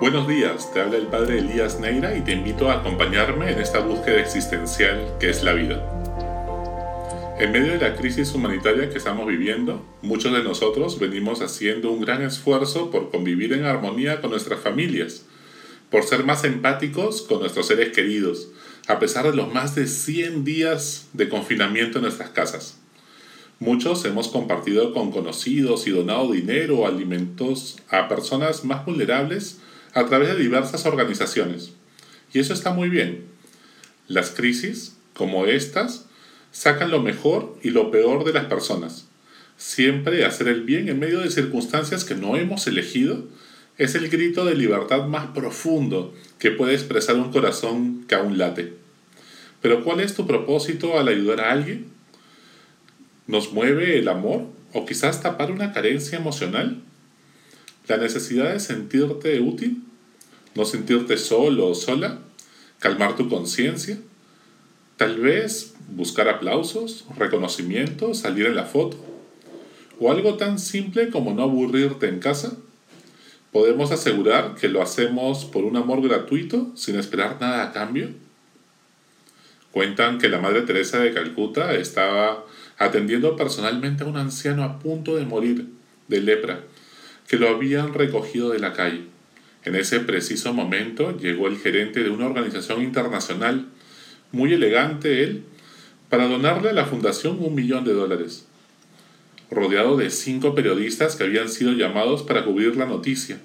[0.00, 3.78] Buenos días, te habla el padre Elías Neira y te invito a acompañarme en esta
[3.78, 5.82] búsqueda existencial que es la vida.
[7.38, 12.00] En medio de la crisis humanitaria que estamos viviendo, muchos de nosotros venimos haciendo un
[12.00, 15.26] gran esfuerzo por convivir en armonía con nuestras familias,
[15.90, 18.48] por ser más empáticos con nuestros seres queridos,
[18.88, 22.80] a pesar de los más de 100 días de confinamiento en nuestras casas.
[23.60, 29.60] Muchos hemos compartido con conocidos y donado dinero o alimentos a personas más vulnerables
[29.94, 31.72] a través de diversas organizaciones.
[32.32, 33.24] Y eso está muy bien.
[34.08, 36.06] Las crisis, como estas,
[36.50, 39.06] sacan lo mejor y lo peor de las personas.
[39.56, 43.24] Siempre hacer el bien en medio de circunstancias que no hemos elegido
[43.78, 48.74] es el grito de libertad más profundo que puede expresar un corazón que aún late.
[49.62, 51.86] Pero ¿cuál es tu propósito al ayudar a alguien?
[53.26, 56.82] ¿Nos mueve el amor o quizás tapar una carencia emocional?
[57.88, 59.83] ¿La necesidad de sentirte útil?
[60.54, 62.18] ¿No sentirte solo o sola?
[62.78, 63.98] ¿Calmar tu conciencia?
[64.96, 68.96] Tal vez buscar aplausos, reconocimiento, salir en la foto.
[69.98, 72.56] ¿O algo tan simple como no aburrirte en casa?
[73.52, 78.10] ¿Podemos asegurar que lo hacemos por un amor gratuito, sin esperar nada a cambio?
[79.72, 82.44] Cuentan que la Madre Teresa de Calcuta estaba
[82.78, 85.68] atendiendo personalmente a un anciano a punto de morir
[86.06, 86.60] de lepra,
[87.26, 89.13] que lo habían recogido de la calle.
[89.64, 93.66] En ese preciso momento llegó el gerente de una organización internacional,
[94.30, 95.44] muy elegante él,
[96.10, 98.46] para donarle a la fundación un millón de dólares,
[99.50, 103.40] rodeado de cinco periodistas que habían sido llamados para cubrir la noticia.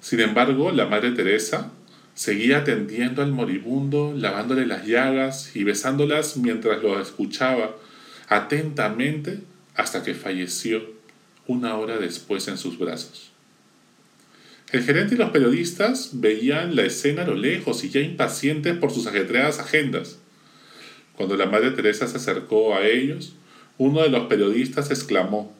[0.00, 1.72] Sin embargo, la Madre Teresa
[2.14, 7.74] seguía atendiendo al moribundo, lavándole las llagas y besándolas mientras lo escuchaba
[8.28, 9.40] atentamente
[9.74, 10.82] hasta que falleció
[11.46, 13.27] una hora después en sus brazos.
[14.70, 18.90] El gerente y los periodistas veían la escena a lo lejos y ya impacientes por
[18.90, 20.18] sus ajetreadas agendas.
[21.16, 23.34] Cuando la Madre Teresa se acercó a ellos,
[23.78, 25.56] uno de los periodistas exclamó,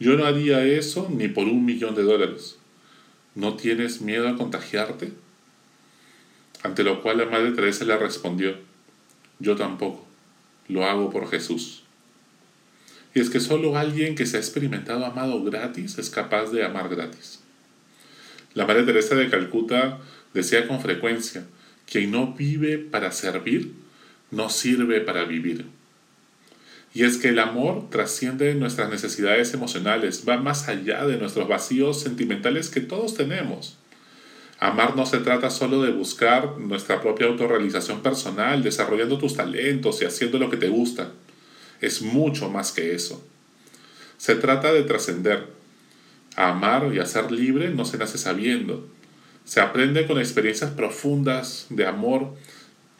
[0.00, 2.58] Yo no haría eso ni por un millón de dólares.
[3.36, 5.12] ¿No tienes miedo a contagiarte?
[6.64, 8.56] Ante lo cual la Madre Teresa le respondió,
[9.38, 10.04] Yo tampoco,
[10.66, 11.84] lo hago por Jesús.
[13.14, 16.88] Y es que solo alguien que se ha experimentado amado gratis es capaz de amar
[16.88, 17.43] gratis.
[18.54, 19.98] La Madre Teresa de Calcuta
[20.32, 21.44] decía con frecuencia,
[21.90, 23.72] quien no vive para servir,
[24.30, 25.66] no sirve para vivir.
[26.94, 32.00] Y es que el amor trasciende nuestras necesidades emocionales, va más allá de nuestros vacíos
[32.00, 33.76] sentimentales que todos tenemos.
[34.60, 40.04] Amar no se trata solo de buscar nuestra propia autorrealización personal, desarrollando tus talentos y
[40.04, 41.10] haciendo lo que te gusta.
[41.80, 43.26] Es mucho más que eso.
[44.16, 45.48] Se trata de trascender,
[46.36, 48.88] amar y a ser libre no se nace sabiendo.
[49.44, 52.34] Se aprende con experiencias profundas de amor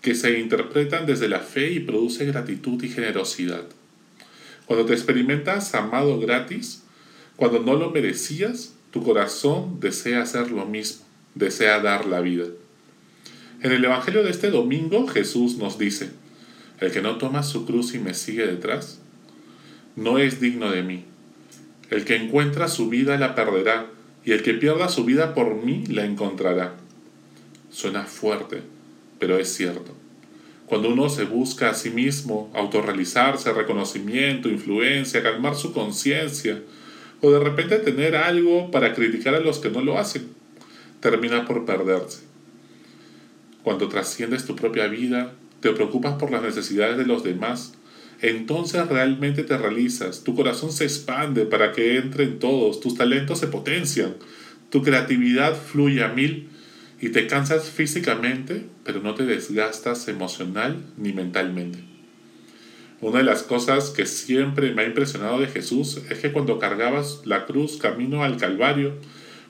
[0.03, 3.65] que se interpretan desde la fe y produce gratitud y generosidad.
[4.67, 6.83] Cuando te experimentas amado gratis,
[7.37, 12.45] cuando no lo merecías, tu corazón desea hacer lo mismo, desea dar la vida.
[13.63, 16.11] En el Evangelio de este domingo Jesús nos dice,
[16.81, 19.01] el que no toma su cruz y me sigue detrás,
[19.97, 21.05] no es digno de mí.
[21.95, 23.87] El que encuentra su vida la perderá,
[24.25, 26.75] y el que pierda su vida por mí la encontrará.
[27.71, 28.63] Suena fuerte,
[29.21, 29.95] pero es cierto.
[30.67, 36.61] Cuando uno se busca a sí mismo, autorrealizarse, reconocimiento, influencia, calmar su conciencia,
[37.21, 40.27] o de repente tener algo para criticar a los que no lo hacen,
[40.99, 42.23] termina por perderse.
[43.63, 47.75] Cuando trasciendes tu propia vida, te preocupas por las necesidades de los demás,
[48.31, 53.49] entonces realmente te realizas, tu corazón se expande para que entren todos, tus talentos se
[53.49, 54.15] potencian,
[54.71, 56.49] tu creatividad fluye a mil
[57.03, 61.81] y te cansas físicamente, pero no te desgastas emocional ni mentalmente.
[63.03, 67.21] Una de las cosas que siempre me ha impresionado de Jesús es que cuando cargabas
[67.27, 68.95] la cruz camino al Calvario,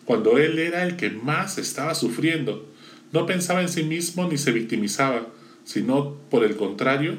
[0.05, 2.69] cuando Él era el que más estaba sufriendo,
[3.13, 5.29] no pensaba en sí mismo ni se victimizaba,
[5.63, 7.19] sino por el contrario,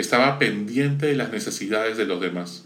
[0.00, 2.64] estaba pendiente de las necesidades de los demás.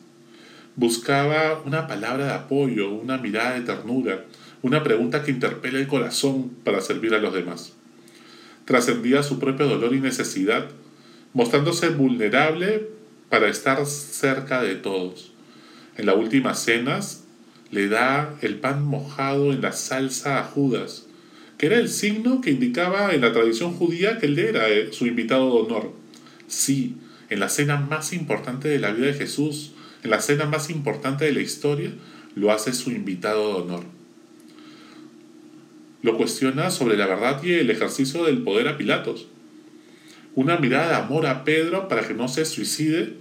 [0.77, 4.25] Buscaba una palabra de apoyo, una mirada de ternura,
[4.63, 7.73] una pregunta que interpele el corazón para servir a los demás.
[8.65, 10.67] Trascendía su propio dolor y necesidad,
[11.33, 12.89] mostrándose vulnerable
[13.29, 15.33] para estar cerca de todos.
[15.97, 17.01] En la última cena
[17.71, 21.07] le da el pan mojado en la salsa a Judas,
[21.59, 25.07] que era el signo que indicaba en la tradición judía que él era eh, su
[25.07, 25.93] invitado de honor.
[26.47, 26.97] Sí,
[27.31, 29.73] en la cena más importante de la vida de Jesús,
[30.03, 31.93] en la cena más importante de la historia,
[32.35, 33.85] lo hace su invitado de honor.
[36.03, 39.27] Lo cuestiona sobre la verdad y el ejercicio del poder a Pilatos.
[40.35, 43.15] Una mirada de amor a Pedro para que no se suicide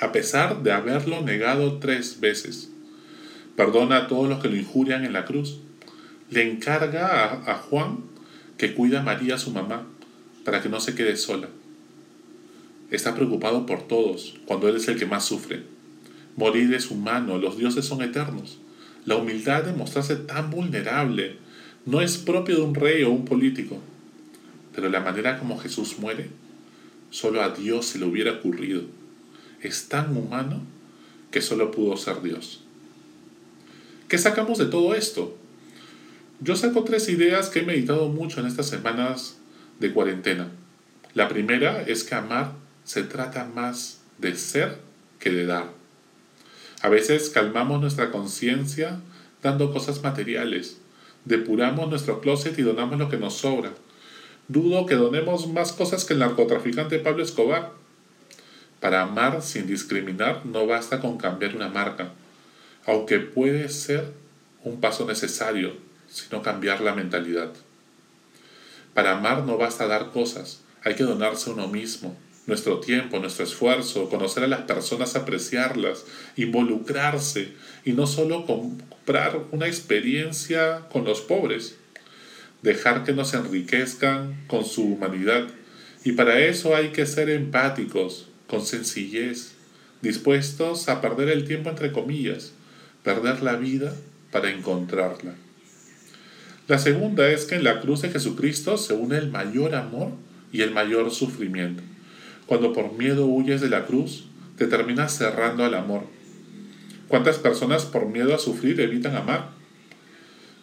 [0.00, 2.70] a pesar de haberlo negado tres veces.
[3.56, 5.58] Perdona a todos los que lo injurian en la cruz.
[6.30, 8.04] Le encarga a, a Juan
[8.56, 9.86] que cuida a María, su mamá,
[10.44, 11.48] para que no se quede sola.
[12.92, 15.62] Está preocupado por todos cuando Él es el que más sufre.
[16.36, 18.58] Morir es humano, los dioses son eternos.
[19.06, 21.36] La humildad de mostrarse tan vulnerable
[21.86, 23.78] no es propio de un rey o un político,
[24.74, 26.28] pero la manera como Jesús muere,
[27.08, 28.82] solo a Dios se le hubiera ocurrido.
[29.62, 30.60] Es tan humano
[31.30, 32.62] que solo pudo ser Dios.
[34.06, 35.34] ¿Qué sacamos de todo esto?
[36.40, 39.38] Yo saco tres ideas que he meditado mucho en estas semanas
[39.80, 40.50] de cuarentena.
[41.14, 44.78] La primera es que amar se trata más de ser
[45.18, 45.70] que de dar.
[46.82, 49.00] A veces calmamos nuestra conciencia
[49.42, 50.78] dando cosas materiales,
[51.24, 53.72] depuramos nuestro closet y donamos lo que nos sobra.
[54.48, 57.72] Dudo que donemos más cosas que el narcotraficante Pablo Escobar.
[58.80, 62.12] Para amar sin discriminar no basta con cambiar una marca,
[62.84, 64.12] aunque puede ser
[64.64, 65.76] un paso necesario,
[66.08, 67.52] sino cambiar la mentalidad.
[68.92, 74.08] Para amar no basta dar cosas, hay que donarse uno mismo, nuestro tiempo, nuestro esfuerzo,
[74.08, 76.04] conocer a las personas, apreciarlas,
[76.36, 77.52] involucrarse
[77.84, 81.76] y no solo comprar una experiencia con los pobres,
[82.62, 85.48] dejar que nos enriquezcan con su humanidad.
[86.04, 89.52] Y para eso hay que ser empáticos, con sencillez,
[90.02, 92.52] dispuestos a perder el tiempo entre comillas,
[93.04, 93.94] perder la vida
[94.32, 95.34] para encontrarla.
[96.68, 100.12] La segunda es que en la cruz de Jesucristo se une el mayor amor
[100.52, 101.82] y el mayor sufrimiento.
[102.52, 104.26] Cuando por miedo huyes de la cruz,
[104.58, 106.02] te terminas cerrando al amor.
[107.08, 109.52] ¿Cuántas personas por miedo a sufrir evitan amar?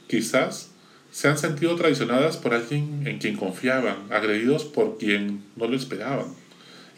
[0.05, 0.69] Quizás
[1.09, 6.27] se han sentido traicionadas por alguien en quien confiaban, agredidos por quien no lo esperaban,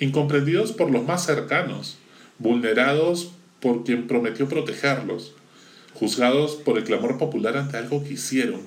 [0.02, 1.98] incomprendidos por los más cercanos,
[2.38, 5.36] vulnerados por quien prometió protegerlos,
[5.94, 8.60] juzgados por el clamor popular ante algo que hicieron,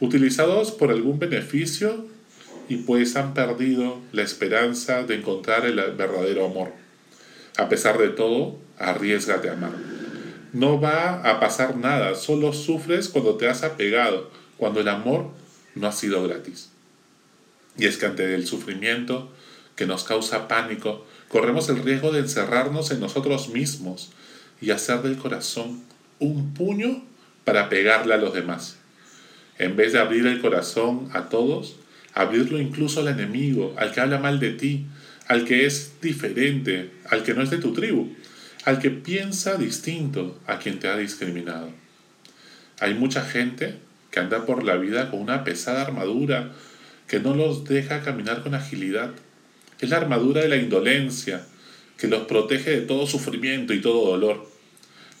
[0.00, 2.04] utilizados por algún beneficio
[2.68, 6.72] y pues han perdido la esperanza de encontrar el verdadero amor.
[7.56, 9.72] A pesar de todo, arriesgate a amar.
[10.52, 15.30] No va a pasar nada, solo sufres cuando te has apegado, cuando el amor
[15.74, 16.70] no ha sido gratis.
[17.76, 19.30] Y es que ante el sufrimiento
[19.76, 24.10] que nos causa pánico, corremos el riesgo de encerrarnos en nosotros mismos
[24.60, 25.82] y hacer del corazón
[26.18, 27.04] un puño
[27.44, 28.76] para pegarle a los demás.
[29.58, 31.76] En vez de abrir el corazón a todos,
[32.14, 34.86] abrirlo incluso al enemigo, al que habla mal de ti,
[35.26, 38.08] al que es diferente, al que no es de tu tribu,
[38.64, 41.70] al que piensa distinto a quien te ha discriminado.
[42.80, 43.74] Hay mucha gente
[44.10, 46.52] que anda por la vida con una pesada armadura
[47.06, 49.10] que no los deja caminar con agilidad.
[49.80, 51.46] Es la armadura de la indolencia,
[51.96, 54.48] que los protege de todo sufrimiento y todo dolor.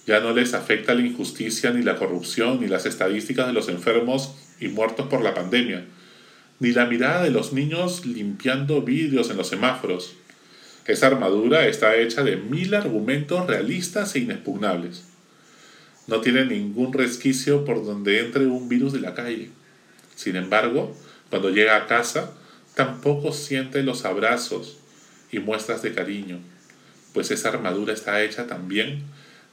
[0.06, 4.34] Ya no les afecta la injusticia ni la corrupción ni las estadísticas de los enfermos
[4.58, 5.84] y muertos por la pandemia
[6.60, 10.14] ni la mirada de los niños limpiando vidrios en los semáforos.
[10.86, 15.04] Esa armadura está hecha de mil argumentos realistas e inexpugnables.
[16.06, 19.50] No tiene ningún resquicio por donde entre un virus de la calle.
[20.16, 20.96] Sin embargo,
[21.28, 22.32] cuando llega a casa,
[22.74, 24.78] tampoco siente los abrazos
[25.30, 26.38] y muestras de cariño,
[27.12, 29.02] pues esa armadura está hecha también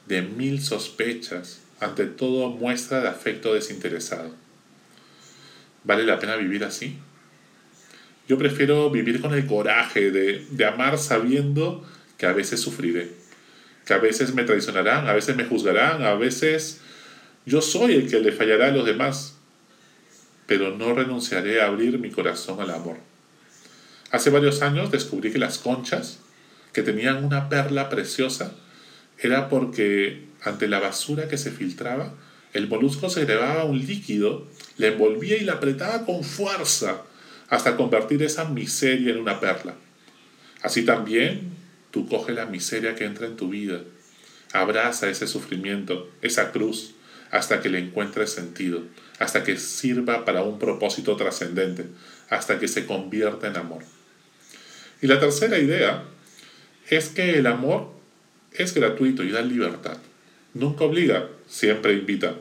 [0.06, 4.45] de mil sospechas, ante todo muestra de afecto desinteresado.
[5.86, 6.98] ¿Vale la pena vivir así?
[8.28, 11.86] Yo prefiero vivir con el coraje de, de amar sabiendo
[12.18, 13.12] que a veces sufriré,
[13.86, 16.80] que a veces me traicionarán, a veces me juzgarán, a veces
[17.44, 19.36] yo soy el que le fallará a los demás,
[20.46, 22.96] pero no renunciaré a abrir mi corazón al amor.
[24.10, 26.18] Hace varios años descubrí que las conchas,
[26.72, 28.52] que tenían una perla preciosa,
[29.18, 32.12] era porque ante la basura que se filtraba,
[32.56, 34.46] el molusco segregaba un líquido,
[34.78, 37.02] le envolvía y la apretaba con fuerza
[37.48, 39.74] hasta convertir esa miseria en una perla.
[40.62, 41.52] Así también
[41.90, 43.80] tú coge la miseria que entra en tu vida,
[44.52, 46.94] abraza ese sufrimiento, esa cruz,
[47.30, 48.82] hasta que le encuentres sentido,
[49.18, 51.86] hasta que sirva para un propósito trascendente,
[52.30, 53.82] hasta que se convierta en amor.
[55.02, 56.04] Y la tercera idea
[56.88, 57.92] es que el amor
[58.52, 59.98] es gratuito y da libertad.
[60.54, 62.34] Nunca obliga, siempre invita.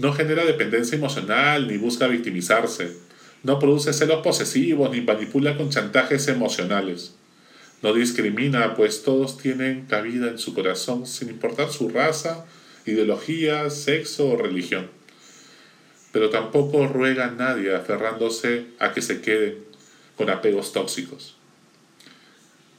[0.00, 2.96] No genera dependencia emocional ni busca victimizarse.
[3.42, 7.14] No produce celos posesivos ni manipula con chantajes emocionales.
[7.82, 12.46] No discrimina, pues todos tienen cabida en su corazón sin importar su raza,
[12.86, 14.88] ideología, sexo o religión.
[16.12, 19.58] pero tampoco ruega a nadie aferrándose a que se quede
[20.16, 21.36] con apegos tóxicos.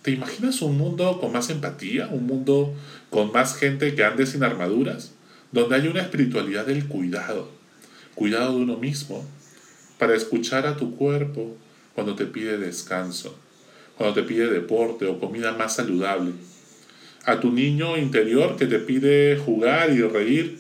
[0.02, 2.08] ¿Te imaginas un mundo con más empatía?
[2.12, 2.74] ¿Un mundo
[3.12, 5.14] con más gente que ande sin armaduras?
[5.52, 7.50] Donde hay una espiritualidad del cuidado,
[8.16, 9.26] cuidado de uno mismo,
[9.98, 11.56] para escuchar a tu cuerpo
[11.94, 13.38] cuando te pide descanso,
[13.98, 16.32] cuando te pide deporte o comida más saludable,
[17.26, 20.58] a tu niño interior que te pide jugar y reír,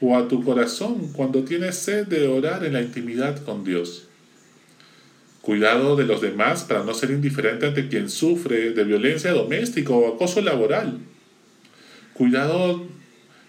[0.00, 4.06] o a tu corazón cuando tienes sed de orar en la intimidad con Dios.
[5.42, 10.14] Cuidado de los demás para no ser indiferente ante quien sufre de violencia doméstica o
[10.14, 10.98] acoso laboral.
[12.14, 12.86] Cuidado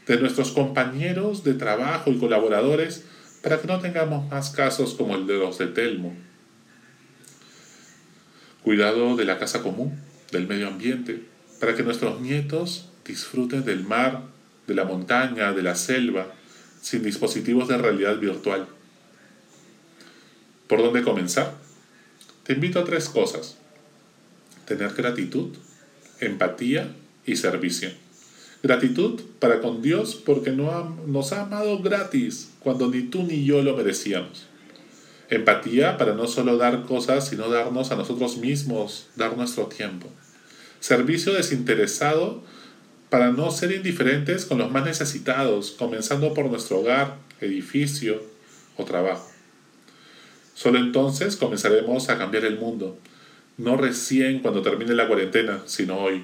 [0.08, 3.04] de nuestros compañeros de trabajo y colaboradores
[3.42, 6.16] para que no tengamos más casos como el de los de Telmo.
[8.64, 10.00] Cuidado de la casa común,
[10.32, 11.24] del medio ambiente,
[11.60, 14.24] para que nuestros nietos disfruten del mar,
[14.68, 16.28] de la montaña, de la selva,
[16.82, 18.68] sin dispositivos de realidad virtual.
[20.68, 21.54] ¿Por dónde comenzar?
[22.44, 23.58] Te invito a tres cosas.
[24.66, 25.56] Tener gratitud,
[26.20, 26.92] empatía
[27.26, 27.90] y servicio.
[28.64, 33.76] Gratitud para con Dios porque nos ha amado gratis cuando ni tú ni yo lo
[33.76, 34.46] merecíamos.
[35.30, 40.10] Empatía para no solo dar cosas, sino darnos a nosotros mismos, dar nuestro tiempo.
[40.80, 42.44] Servicio desinteresado
[43.10, 48.22] para no ser indiferentes con los más necesitados, comenzando por nuestro hogar, edificio
[48.78, 49.28] o trabajo.
[50.54, 52.98] Solo entonces comenzaremos a cambiar el mundo,
[53.58, 56.24] no recién cuando termine la cuarentena, sino hoy.